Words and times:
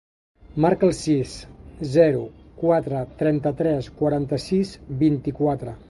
Marca 0.63 0.87
el 0.87 0.93
sis, 0.99 1.33
zero, 1.97 2.23
quatre, 2.63 3.05
trenta-tres, 3.21 3.95
quaranta-sis, 4.01 4.77
vint-i-quatre. 5.05 5.77